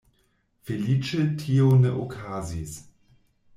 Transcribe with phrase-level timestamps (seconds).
[0.69, 2.77] Feliĉe tio ne okazis.